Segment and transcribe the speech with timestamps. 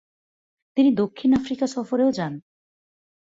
[0.77, 2.33] তিনি দক্ষিণ আফ্রিকা সফরেও যান।